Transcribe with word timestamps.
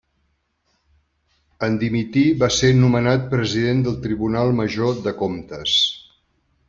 En 1.67 1.75
dimitir 1.83 2.23
va 2.43 2.49
ser 2.55 2.71
nomenat 2.79 3.29
President 3.35 3.85
del 3.89 4.01
Tribunal 4.07 4.53
Major 4.63 5.01
de 5.05 5.15
Comptes. 5.21 5.77